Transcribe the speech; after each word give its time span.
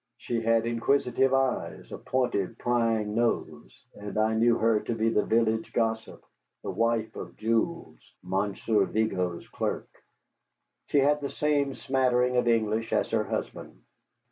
She 0.17 0.41
had 0.41 0.65
inquisitive 0.65 1.31
eyes, 1.31 1.91
a 1.91 1.99
pointed, 1.99 2.57
prying 2.57 3.13
nose, 3.13 3.85
and 3.95 4.17
I 4.17 4.33
knew 4.33 4.57
her 4.57 4.79
to 4.79 4.95
be 4.95 5.09
the 5.09 5.23
village 5.23 5.71
gossip, 5.73 6.25
the 6.63 6.71
wife 6.71 7.15
of 7.15 7.37
Jules, 7.37 7.99
Monsieur 8.23 8.85
Vigo's 8.85 9.47
clerk. 9.49 9.87
She 10.87 10.97
had 11.01 11.21
the 11.21 11.29
same 11.29 11.75
smattering 11.75 12.35
of 12.35 12.47
English 12.47 12.91
as 12.91 13.11
her 13.11 13.25
husband. 13.25 13.79